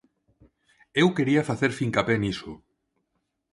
Eu 1.01 1.07
quería 1.17 1.47
facer 1.49 1.71
fincapé 1.79 2.15
niso. 2.21 2.51